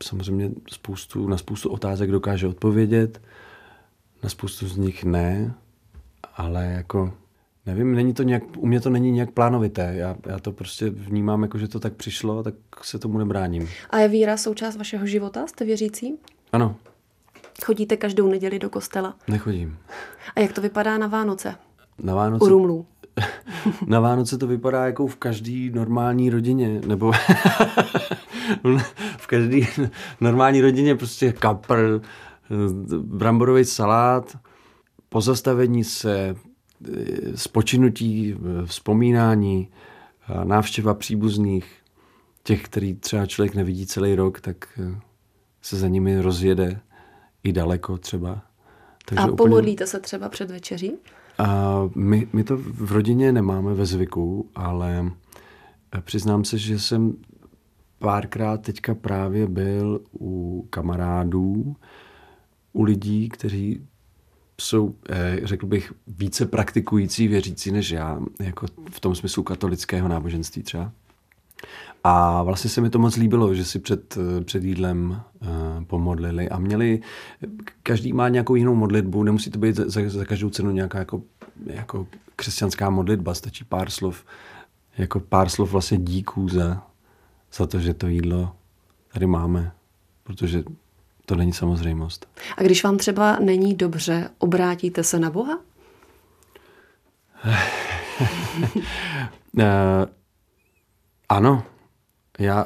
samozřejmě 0.04 0.52
spoustu, 0.72 1.28
na 1.28 1.38
spoustu 1.38 1.70
otázek 1.70 2.12
dokáže 2.12 2.48
odpovědět, 2.48 3.22
na 4.24 4.30
spoustu 4.30 4.68
z 4.68 4.78
nich 4.78 5.04
ne, 5.04 5.54
ale 6.36 6.66
jako 6.66 7.14
Nevím, 7.66 7.96
není 7.96 8.14
to 8.14 8.24
nějak, 8.24 8.44
u 8.58 8.68
mě 8.68 8.82
to 8.82 8.90
není 8.90 9.12
nějak 9.12 9.32
plánovité. 9.32 9.94
Já, 9.96 10.16
já 10.26 10.40
to 10.40 10.52
prostě 10.52 10.90
vnímám, 10.90 11.44
jako 11.44 11.58
že 11.58 11.68
to 11.68 11.80
tak 11.80 11.94
přišlo, 11.94 12.44
tak 12.44 12.54
se 12.82 13.00
tomu 13.00 13.18
nebráním. 13.18 13.70
A 13.90 13.98
je 13.98 14.08
víra 14.08 14.38
součást 14.38 14.76
vašeho 14.76 15.06
života? 15.06 15.48
Jste 15.48 15.66
věřící? 15.66 16.16
Ano. 16.52 16.76
Chodíte 17.66 17.98
každou 17.98 18.28
neděli 18.28 18.60
do 18.60 18.70
kostela? 18.70 19.16
Nechodím. 19.28 19.78
A 20.36 20.40
jak 20.40 20.54
to 20.54 20.62
vypadá 20.62 20.98
na 20.98 21.08
Vánoce? 21.08 21.56
Na 22.04 22.16
Vánoce? 22.16 22.46
U 22.46 22.48
Rumlů. 22.48 22.86
na 23.88 24.00
Vánoce 24.00 24.38
to 24.38 24.48
vypadá 24.48 24.86
jako 24.86 25.08
v 25.08 25.16
každé 25.16 25.70
normální 25.74 26.30
rodině, 26.30 26.82
nebo 26.88 27.12
v 29.18 29.28
každé 29.28 29.58
normální 30.22 30.62
rodině 30.62 30.96
prostě 30.96 31.34
kapr, 31.34 32.02
bramborový 32.98 33.66
salát, 33.66 34.38
pozastavení 35.10 35.84
se, 35.84 36.36
spočinutí, 37.36 38.36
vzpomínání, 38.66 39.70
návštěva 40.44 40.94
příbuzných, 40.94 41.66
těch, 42.46 42.64
který 42.64 42.96
třeba 42.96 43.26
člověk 43.26 43.56
nevidí 43.56 43.86
celý 43.86 44.16
rok, 44.16 44.42
tak 44.42 44.80
eh, 44.80 45.00
se 45.62 45.78
za 45.78 45.88
nimi 45.88 46.22
rozjede 46.22 46.80
i 47.44 47.54
daleko 47.54 47.98
třeba. 47.98 48.42
Takže 49.06 49.24
a 49.24 49.26
úplně... 49.26 49.38
pomodlíte 49.38 49.88
se 49.88 50.00
třeba 50.00 50.30
před 50.30 50.52
večeří? 50.52 50.94
A 51.38 51.82
my, 51.96 52.28
my 52.34 52.44
to 52.44 52.58
v 52.58 52.92
rodině 52.92 53.32
nemáme 53.32 53.74
ve 53.74 53.86
zvyku, 53.86 54.50
ale 54.56 55.12
eh, 55.96 56.02
přiznám 56.02 56.44
se, 56.44 56.58
že 56.58 56.80
jsem 56.80 57.16
párkrát 58.00 58.58
teďka 58.58 58.96
právě 58.96 59.48
byl 59.48 60.02
u 60.20 60.68
kamarádů, 60.70 61.76
u 62.74 62.84
lidí, 62.84 63.30
kteří 63.30 63.88
jsou, 64.62 64.96
eh, 65.10 65.40
řekl 65.44 65.66
bych, 65.66 65.94
více 66.08 66.46
praktikující 66.46 67.28
věřící 67.28 67.72
než 67.72 67.92
já, 67.92 68.20
jako 68.40 68.68
v 68.92 69.00
tom 69.00 69.16
smyslu 69.16 69.44
katolického 69.44 70.08
náboženství 70.08 70.64
třeba. 70.64 70.92
A 72.04 72.44
vlastně 72.44 72.70
se 72.70 72.82
mi 72.82 72.90
to 72.90 73.00
moc 73.00 73.16
líbilo, 73.16 73.56
že 73.56 73.66
si 73.66 73.80
před, 73.80 74.18
eh, 74.18 74.44
před 74.44 74.64
jídlem 74.64 75.22
uh, 75.42 75.84
pomodlili 75.84 76.50
a 76.50 76.60
měli, 76.60 77.02
každý 77.84 78.14
má 78.14 78.30
nějakou 78.30 78.56
jinou 78.56 78.76
modlitbu, 78.76 79.24
nemusí 79.24 79.52
to 79.52 79.60
být 79.60 79.76
za, 79.76 79.84
za, 79.88 80.10
za 80.10 80.26
každou 80.26 80.50
cenu 80.50 80.72
nějaká 80.72 81.00
jako, 81.00 81.22
jako 81.66 82.08
křesťanská 82.36 82.90
modlitba, 82.90 83.34
stačí 83.34 83.64
pár 83.64 83.90
slov, 83.90 84.26
jako 84.98 85.20
pár 85.20 85.50
slov 85.50 85.72
vlastně 85.72 85.98
díků 85.98 86.50
za, 86.50 86.84
za 87.54 87.68
to, 87.68 87.80
že 87.80 87.94
to 87.94 88.08
jídlo 88.08 88.56
tady 89.14 89.28
máme, 89.28 89.72
protože 90.24 90.64
to 91.26 91.36
není 91.36 91.54
samozřejmost. 91.54 92.28
A 92.58 92.64
když 92.64 92.84
vám 92.84 92.98
třeba 92.98 93.40
není 93.40 93.74
dobře, 93.74 94.30
obrátíte 94.38 95.04
se 95.04 95.20
na 95.20 95.30
Boha? 95.30 95.60
uh, 99.54 99.64
ano. 101.30 101.64
Já, 102.40 102.66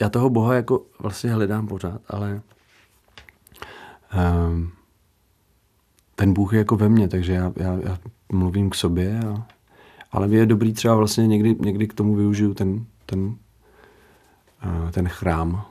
já 0.00 0.08
toho 0.08 0.30
Boha 0.30 0.54
jako 0.54 0.86
vlastně 0.98 1.30
hledám 1.30 1.66
pořád, 1.66 2.00
ale 2.08 2.42
um, 4.48 4.72
ten 6.14 6.32
Bůh 6.32 6.52
je 6.52 6.58
jako 6.58 6.76
ve 6.76 6.88
mně, 6.88 7.08
takže 7.08 7.32
já, 7.32 7.52
já, 7.56 7.78
já 7.84 7.98
mluvím 8.32 8.70
k 8.70 8.74
sobě, 8.74 9.20
a, 9.20 9.46
ale 10.12 10.28
je 10.28 10.46
dobrý 10.46 10.72
třeba 10.72 10.94
vlastně 10.94 11.26
někdy, 11.26 11.56
někdy 11.60 11.88
k 11.88 11.94
tomu 11.94 12.14
využiju 12.14 12.54
ten, 12.54 12.86
ten, 13.06 13.20
uh, 13.20 14.90
ten 14.90 15.08
chrám, 15.08 15.66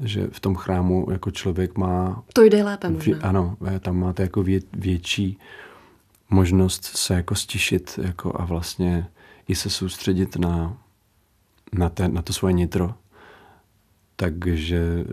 že 0.00 0.28
v 0.32 0.40
tom 0.40 0.54
chrámu 0.54 1.06
jako 1.10 1.30
člověk 1.30 1.78
má... 1.78 2.22
To 2.32 2.42
jde 2.42 2.64
lépe 2.64 2.90
možná. 2.90 3.18
Ano, 3.22 3.56
tam 3.80 3.96
máte 3.96 4.22
jako 4.22 4.42
vě, 4.42 4.60
větší 4.72 5.38
možnost 6.30 6.84
se 6.84 7.14
jako 7.14 7.34
stišit 7.34 7.98
jako 8.02 8.40
a 8.40 8.44
vlastně 8.44 9.06
i 9.48 9.54
se 9.54 9.70
soustředit 9.70 10.36
na, 10.36 10.76
na, 11.72 11.88
ten, 11.88 12.14
na 12.14 12.22
to 12.22 12.32
svoje 12.32 12.52
nitro. 12.52 12.94
Takže 14.16 15.04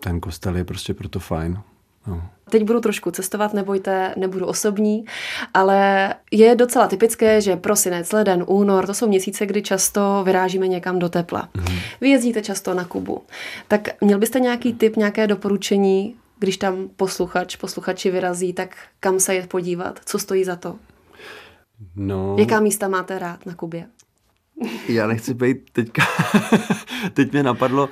ten 0.00 0.20
kostel 0.20 0.56
je 0.56 0.64
prostě 0.64 0.94
proto 0.94 1.20
fajn. 1.20 1.60
No. 2.06 2.22
Teď 2.50 2.64
budu 2.64 2.80
trošku 2.80 3.10
cestovat, 3.10 3.54
nebojte, 3.54 4.14
nebudu 4.16 4.46
osobní, 4.46 5.04
ale 5.54 6.14
je 6.30 6.54
docela 6.54 6.86
typické, 6.88 7.40
že 7.40 7.56
prosinec, 7.56 8.12
leden, 8.12 8.44
únor, 8.46 8.86
to 8.86 8.94
jsou 8.94 9.08
měsíce, 9.08 9.46
kdy 9.46 9.62
často 9.62 10.22
vyrážíme 10.24 10.68
někam 10.68 10.98
do 10.98 11.08
tepla. 11.08 11.48
Mm. 11.54 11.76
Vy 12.00 12.08
jezdíte 12.08 12.42
často 12.42 12.74
na 12.74 12.84
Kubu. 12.84 13.22
Tak 13.68 13.88
měl 14.00 14.18
byste 14.18 14.40
nějaký 14.40 14.72
tip, 14.72 14.96
nějaké 14.96 15.26
doporučení, 15.26 16.14
když 16.38 16.56
tam 16.56 16.88
posluchač, 16.96 17.56
posluchači 17.56 18.10
vyrazí, 18.10 18.52
tak 18.52 18.76
kam 19.00 19.20
se 19.20 19.34
je 19.34 19.46
podívat? 19.46 20.00
Co 20.04 20.18
stojí 20.18 20.44
za 20.44 20.56
to? 20.56 20.76
No, 21.96 22.36
Jaká 22.38 22.60
místa 22.60 22.88
máte 22.88 23.18
rád 23.18 23.46
na 23.46 23.54
Kubě? 23.54 23.86
já 24.88 25.06
nechci 25.06 25.34
být 25.34 25.70
teďka, 25.72 26.02
teď 27.14 27.32
mě 27.32 27.42
napadlo, 27.42 27.88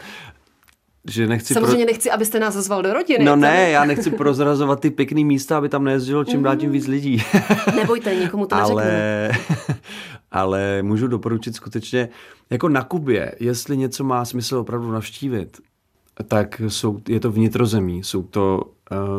že 1.10 1.26
nechci... 1.26 1.54
Samozřejmě 1.54 1.84
nechci, 1.84 2.10
abyste 2.10 2.40
nás 2.40 2.54
zval 2.54 2.82
do 2.82 2.92
rodiny. 2.92 3.24
No 3.24 3.36
ne, 3.36 3.70
já 3.70 3.84
nechci 3.84 4.10
prozrazovat 4.16 4.80
ty 4.80 4.90
pěkný 4.90 5.24
místa, 5.24 5.58
aby 5.58 5.68
tam 5.68 5.84
nejezdilo 5.84 6.24
čím 6.24 6.42
dál 6.42 6.56
tím 6.56 6.70
víc 6.70 6.86
lidí. 6.86 7.22
Nebojte, 7.76 8.14
nikomu 8.14 8.46
to 8.46 8.56
neřeknu. 8.56 8.78
ale, 8.78 9.30
ale 10.30 10.82
můžu 10.82 11.06
doporučit 11.06 11.56
skutečně, 11.56 12.08
jako 12.50 12.68
na 12.68 12.82
Kubě, 12.82 13.34
jestli 13.40 13.76
něco 13.76 14.04
má 14.04 14.24
smysl 14.24 14.56
opravdu 14.56 14.92
navštívit, 14.92 15.60
tak 16.28 16.62
jsou, 16.68 17.00
je 17.08 17.20
to 17.20 17.32
vnitrozemí, 17.32 18.04
jsou 18.04 18.22
to, 18.22 18.62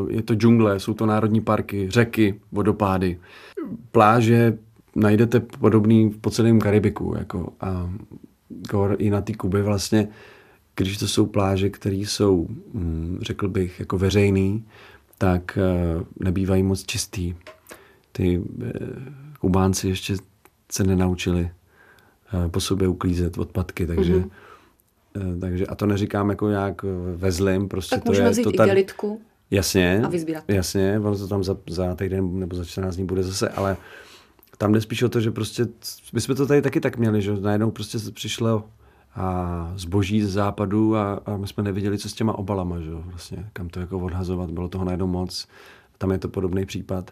uh, 0.02 0.12
je 0.12 0.22
to 0.22 0.36
džungle, 0.36 0.80
jsou 0.80 0.94
to 0.94 1.06
národní 1.06 1.42
parky, 1.42 1.90
řeky, 1.90 2.40
vodopády, 2.52 3.20
pláže, 3.92 4.58
najdete 4.96 5.40
podobný 5.40 6.10
po 6.10 6.30
celém 6.30 6.60
Karibiku, 6.60 7.16
jako, 7.18 7.54
a 7.62 7.90
i 8.98 9.10
na 9.10 9.22
té 9.22 9.34
Kubě 9.34 9.64
vlastně, 9.64 10.08
když 10.76 10.98
to 10.98 11.08
jsou 11.08 11.26
pláže, 11.26 11.70
které 11.70 11.96
jsou, 11.96 12.48
hm, 12.74 13.20
řekl 13.22 13.48
bych, 13.48 13.80
jako 13.80 13.98
veřejný, 13.98 14.66
tak 15.18 15.58
uh, 15.98 16.04
nebývají 16.20 16.64
moc 16.64 16.84
čistý. 16.86 17.36
Ty 18.12 18.40
uh, 18.40 18.46
Kubánci 19.40 19.88
ještě 19.88 20.16
se 20.72 20.84
nenaučili 20.84 21.52
uh, 22.34 22.48
po 22.48 22.60
sobě 22.60 22.88
uklízet 22.88 23.38
odpadky, 23.38 23.88
takže 23.88 24.16
mm-hmm. 24.16 24.30
Takže 25.42 25.68
a 25.68 25.76
to 25.76 25.86
neříkám 25.86 26.30
jako 26.30 26.50
nějak 26.50 26.86
ve 27.16 27.32
zlým, 27.32 27.70
prostě 27.70 27.96
tak 27.96 28.04
to 28.04 28.10
můžeme 28.10 28.28
je 28.28 28.32
vzít 28.32 28.44
to 28.44 28.54
i 28.54 28.58
tady, 28.58 28.70
gelitku 28.70 29.22
Jasně, 29.52 30.02
a 30.06 30.10
vyzbírat. 30.10 30.44
jasně, 30.48 31.00
ono 31.00 31.18
to 31.18 31.28
tam 31.28 31.44
za, 31.44 31.58
za 31.70 31.96
týden 31.96 32.40
nebo 32.40 32.56
za 32.56 32.66
14 32.66 32.96
dní 32.96 33.06
bude 33.06 33.24
zase, 33.24 33.50
ale 33.50 33.78
tam 34.58 34.74
jde 34.74 34.82
spíš 34.82 35.04
o 35.04 35.10
to, 35.10 35.22
že 35.22 35.32
prostě, 35.32 35.68
my 36.14 36.22
jsme 36.22 36.36
to 36.36 36.46
tady 36.46 36.62
taky 36.62 36.80
tak 36.80 36.98
měli, 36.98 37.22
že 37.22 37.34
najednou 37.34 37.72
prostě 37.72 37.98
přišlo 38.14 38.64
a 39.16 39.74
zboží 39.76 40.22
z 40.22 40.30
západu 40.30 40.96
a, 40.96 41.14
a 41.26 41.38
my 41.38 41.48
jsme 41.48 41.64
nevěděli, 41.64 41.98
co 41.98 42.10
s 42.10 42.14
těma 42.14 42.38
obalama, 42.38 42.80
že 42.80 42.92
vlastně, 42.94 43.50
kam 43.54 43.70
to 43.70 43.80
jako 43.80 44.00
odhazovat, 44.00 44.52
bylo 44.52 44.68
toho 44.68 44.86
najednou 44.86 45.08
moc, 45.08 45.48
tam 45.98 46.12
je 46.12 46.18
to 46.18 46.28
podobný 46.30 46.66
případ. 46.66 47.12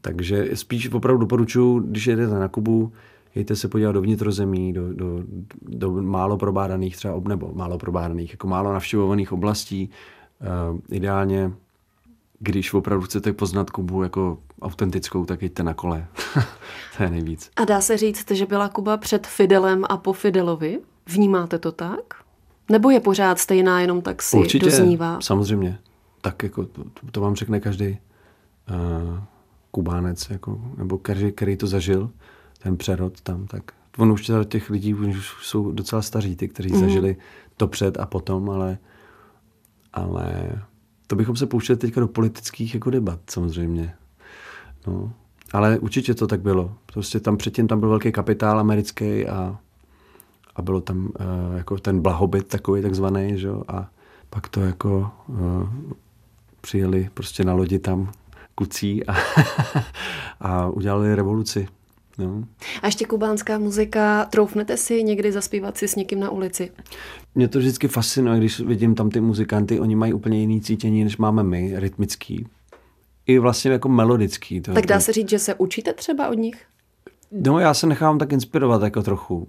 Takže 0.00 0.50
spíš 0.54 0.90
opravdu 0.90 1.20
doporučuji, 1.20 1.80
když 1.80 2.06
jedete 2.06 2.34
na 2.34 2.48
Kubu, 2.48 2.92
jděte 3.34 3.56
se 3.56 3.68
podívat 3.68 3.92
do 3.92 4.00
vnitrozemí, 4.00 4.72
do, 4.72 4.92
do, 4.92 5.22
do 5.62 6.02
málo 6.02 6.36
probádaných 6.36 6.96
třeba, 6.96 7.20
nebo 7.28 7.52
málo 7.54 7.78
probádaných, 7.78 8.30
jako 8.30 8.46
málo 8.46 8.72
navštěvovaných 8.72 9.32
oblastí. 9.32 9.90
Uh, 10.70 10.78
ideálně, 10.90 11.52
když 12.40 12.74
opravdu 12.74 13.04
chcete 13.04 13.32
poznat 13.32 13.70
Kubu 13.70 14.02
jako 14.02 14.38
autentickou, 14.62 15.24
tak 15.24 15.42
jeďte 15.42 15.62
na 15.62 15.74
kole. 15.74 16.06
to 16.96 17.02
je 17.02 17.10
nejvíc. 17.10 17.50
A 17.56 17.64
dá 17.64 17.80
se 17.80 17.96
říct, 17.96 18.30
že 18.30 18.46
byla 18.46 18.68
Kuba 18.68 18.96
před 18.96 19.26
Fidelem 19.26 19.84
a 19.88 19.96
po 19.96 20.12
Fidelovi? 20.12 20.80
Vnímáte 21.06 21.58
to 21.58 21.72
tak? 21.72 22.14
Nebo 22.70 22.90
je 22.90 23.00
pořád 23.00 23.38
stejná, 23.38 23.80
jenom 23.80 24.02
tak 24.02 24.22
si 24.22 24.36
Určitě, 24.36 24.66
doznívá? 24.66 25.20
samozřejmě. 25.20 25.78
Tak 26.20 26.42
jako 26.42 26.64
to, 26.64 26.82
to 27.10 27.20
vám 27.20 27.34
řekne 27.34 27.60
každý 27.60 27.88
uh, 27.88 29.18
Kubánec, 29.70 30.30
jako, 30.30 30.60
nebo 30.76 30.98
každý, 30.98 31.32
který 31.32 31.56
to 31.56 31.66
zažil, 31.66 32.10
ten 32.62 32.76
přerod 32.76 33.20
tam, 33.20 33.46
tak 33.46 33.72
on 33.98 34.12
už 34.12 34.30
těch 34.48 34.70
lidí 34.70 34.94
už 34.94 35.36
jsou 35.42 35.72
docela 35.72 36.02
staří, 36.02 36.36
ty, 36.36 36.48
kteří 36.48 36.72
mm. 36.72 36.80
zažili 36.80 37.16
to 37.56 37.68
před 37.68 37.98
a 37.98 38.06
potom, 38.06 38.50
ale, 38.50 38.78
ale 39.92 40.52
to 41.06 41.16
bychom 41.16 41.36
se 41.36 41.46
pouštěli 41.46 41.76
teďka 41.76 42.00
do 42.00 42.08
politických 42.08 42.74
jako 42.74 42.90
debat, 42.90 43.20
samozřejmě. 43.30 43.94
No. 44.86 45.12
Ale 45.52 45.78
určitě 45.78 46.14
to 46.14 46.26
tak 46.26 46.40
bylo. 46.40 46.74
Prostě 46.86 47.20
tam 47.20 47.36
předtím 47.36 47.68
tam 47.68 47.80
byl 47.80 47.88
velký 47.88 48.12
kapitál 48.12 48.58
americký 48.58 49.26
a, 49.26 49.58
a 50.56 50.62
bylo 50.62 50.80
tam 50.80 51.06
uh, 51.06 51.56
jako 51.56 51.78
ten 51.78 52.00
blahobyt 52.00 52.46
takový 52.46 52.82
takzvaný, 52.82 53.38
že? 53.38 53.48
a 53.68 53.88
pak 54.30 54.48
to 54.48 54.60
jako 54.60 55.10
uh, 55.28 55.68
přijeli 56.60 57.10
prostě 57.14 57.44
na 57.44 57.54
lodi 57.54 57.78
tam 57.78 58.12
kucí 58.54 59.06
a, 59.06 59.16
a 60.40 60.68
udělali 60.68 61.14
revoluci. 61.14 61.68
No. 62.18 62.44
A 62.82 62.86
ještě 62.86 63.04
kubánská 63.04 63.58
muzika, 63.58 64.24
troufnete 64.24 64.76
si 64.76 65.02
někdy 65.02 65.32
zaspívat 65.32 65.78
si 65.78 65.88
s 65.88 65.96
někým 65.96 66.20
na 66.20 66.30
ulici? 66.30 66.70
Mě 67.34 67.48
to 67.48 67.58
vždycky 67.58 67.88
fascinuje, 67.88 68.38
když 68.38 68.60
vidím 68.60 68.94
tam 68.94 69.10
ty 69.10 69.20
muzikanty, 69.20 69.80
oni 69.80 69.96
mají 69.96 70.12
úplně 70.12 70.40
jiný 70.40 70.60
cítění, 70.60 71.04
než 71.04 71.16
máme 71.16 71.42
my, 71.42 71.72
rytmický. 71.76 72.46
I 73.28 73.38
vlastně 73.38 73.70
jako 73.70 73.88
melodický. 73.88 74.60
To, 74.60 74.72
tak 74.72 74.86
dá 74.86 74.96
to... 74.96 75.00
se 75.00 75.12
říct, 75.12 75.28
že 75.28 75.38
se 75.38 75.54
učíte 75.54 75.92
třeba 75.92 76.28
od 76.28 76.34
nich? 76.34 76.64
No 77.32 77.58
já 77.58 77.74
se 77.74 77.86
nechám 77.86 78.18
tak 78.18 78.32
inspirovat 78.32 78.82
jako 78.82 79.02
trochu. 79.02 79.46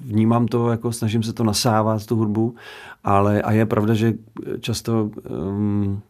Vnímám 0.00 0.46
to, 0.46 0.70
jako 0.70 0.92
snažím 0.92 1.22
se 1.22 1.32
to 1.32 1.44
nasávat, 1.44 2.06
tu 2.06 2.16
hudbu, 2.16 2.54
ale 3.04 3.42
a 3.42 3.52
je 3.52 3.66
pravda, 3.66 3.94
že 3.94 4.14
často 4.60 5.10
um, 5.30 6.00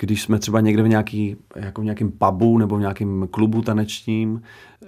když 0.00 0.22
jsme 0.22 0.38
třeba 0.38 0.60
někde 0.60 0.82
v, 0.82 0.88
nějaký, 0.88 1.36
jako 1.56 1.80
v 1.80 1.84
nějakém 1.84 2.10
pubu 2.10 2.58
nebo 2.58 2.76
v 2.76 2.80
nějakém 2.80 3.28
klubu 3.30 3.62
tanečním 3.62 4.42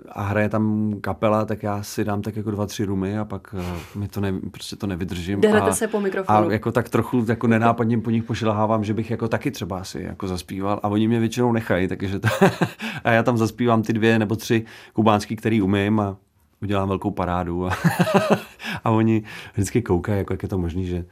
a 0.08 0.22
hraje 0.22 0.48
tam 0.48 0.94
kapela, 1.00 1.44
tak 1.44 1.62
já 1.62 1.82
si 1.82 2.04
dám 2.04 2.22
tak 2.22 2.36
jako 2.36 2.50
dva, 2.50 2.66
tři 2.66 2.84
rumy 2.84 3.18
a 3.18 3.24
pak 3.24 3.54
uh, 3.54 4.00
mi 4.00 4.08
to 4.08 4.20
ne, 4.20 4.32
prostě 4.50 4.76
to 4.76 4.86
nevydržím. 4.86 5.40
A, 5.62 5.72
se 5.72 5.88
po 5.88 6.00
mikrofonu. 6.00 6.48
A 6.48 6.52
jako 6.52 6.72
tak 6.72 6.88
trochu 6.88 7.24
jako 7.28 7.46
nenápadně 7.46 7.98
po 7.98 8.10
nich 8.10 8.24
pošilhávám, 8.24 8.84
že 8.84 8.94
bych 8.94 9.10
jako 9.10 9.28
taky 9.28 9.50
třeba 9.50 9.78
asi 9.78 10.02
jako 10.02 10.28
zaspíval 10.28 10.80
a 10.82 10.88
oni 10.88 11.08
mě 11.08 11.20
většinou 11.20 11.52
nechají, 11.52 11.88
takže 11.88 12.18
to, 12.18 12.28
a 13.04 13.10
já 13.10 13.22
tam 13.22 13.38
zaspívám 13.38 13.82
ty 13.82 13.92
dvě 13.92 14.18
nebo 14.18 14.36
tři 14.36 14.64
kubánský, 14.92 15.36
který 15.36 15.62
umím 15.62 16.00
a 16.00 16.16
udělám 16.62 16.88
velkou 16.88 17.10
parádu 17.10 17.66
a, 17.66 17.70
a 18.84 18.90
oni 18.90 19.22
vždycky 19.52 19.82
koukají, 19.82 20.18
jako 20.18 20.32
jak 20.32 20.42
je 20.42 20.48
to 20.48 20.58
možné, 20.58 20.82
že 20.82 21.04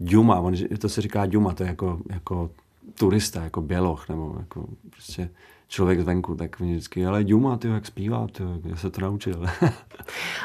Duma, 0.00 0.40
on, 0.40 0.54
to 0.78 0.88
se 0.88 1.00
říká 1.00 1.26
Duma, 1.26 1.54
to 1.54 1.62
je 1.62 1.68
jako, 1.68 1.98
jako 2.10 2.50
turista, 2.94 3.44
jako 3.44 3.60
běloch, 3.60 4.08
nebo 4.08 4.36
jako 4.38 4.66
prostě 4.90 5.30
člověk 5.68 6.00
zvenku, 6.00 6.34
tak 6.34 6.60
mě 6.60 6.72
vždycky, 6.72 7.06
ale 7.06 7.24
Duma, 7.24 7.56
ty 7.56 7.68
jak 7.68 7.86
zpívá, 7.86 8.26
ty, 8.32 8.42
já 8.64 8.76
se 8.76 8.90
to 8.90 9.00
naučil. 9.00 9.46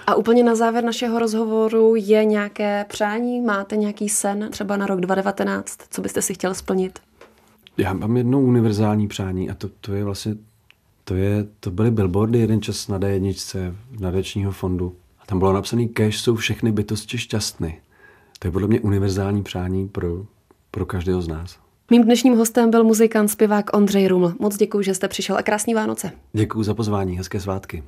A 0.08 0.16
úplně 0.16 0.44
na 0.44 0.56
závěr 0.56 0.84
našeho 0.84 1.20
rozhovoru 1.20 1.96
je 1.96 2.26
nějaké 2.26 2.86
přání? 2.90 3.42
Máte 3.42 3.78
nějaký 3.78 4.10
sen 4.10 4.48
třeba 4.52 4.78
na 4.78 4.86
rok 4.86 5.00
2019? 5.00 5.78
Co 5.90 6.02
byste 6.02 6.22
si 6.22 6.34
chtěl 6.34 6.54
splnit? 6.54 7.00
Já 7.78 7.94
mám 7.94 8.18
jedno 8.18 8.42
univerzální 8.42 9.08
přání 9.08 9.50
a 9.50 9.54
to, 9.54 9.70
to 9.82 9.94
je 9.94 10.04
vlastně, 10.04 10.36
to, 11.04 11.16
je, 11.16 11.48
to 11.60 11.72
byly 11.72 11.92
billboardy 11.92 12.40
jeden 12.40 12.62
čas 12.62 12.88
na 12.88 13.00
D1 13.00 13.76
nadačního 14.00 14.52
fondu. 14.52 14.96
A 15.20 15.26
tam 15.26 15.40
bylo 15.40 15.54
napsané, 15.54 15.88
cash 15.88 16.18
jsou 16.18 16.36
všechny 16.36 16.72
bytosti 16.72 17.18
šťastny. 17.18 17.82
To 18.40 18.48
je 18.48 18.52
podle 18.52 18.68
mě 18.68 18.80
univerzální 18.80 19.44
přání 19.44 19.88
pro, 19.88 20.26
pro 20.72 20.86
každého 20.86 21.22
z 21.22 21.28
nás. 21.28 21.63
Mým 21.92 22.04
dnešním 22.04 22.38
hostem 22.38 22.72
byl 22.72 22.84
muzikant, 22.84 23.32
zpěvák 23.32 23.78
Ondřej 23.78 24.08
Ruml. 24.08 24.34
Moc 24.40 24.58
děkuji, 24.58 24.82
že 24.82 24.94
jste 24.94 25.08
přišel 25.08 25.38
a 25.38 25.42
krásný 25.44 25.74
Vánoce. 25.74 26.12
Děkuji 26.34 26.64
za 26.64 26.74
pozvání, 26.74 27.18
hezké 27.18 27.40
svátky. 27.40 27.84